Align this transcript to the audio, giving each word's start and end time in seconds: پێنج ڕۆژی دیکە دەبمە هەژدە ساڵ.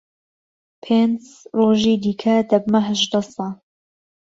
پێنج 0.83 1.21
ڕۆژی 1.57 1.95
دیکە 2.03 2.35
دەبمە 2.49 2.79
هەژدە 2.87 3.21
ساڵ. 3.33 3.53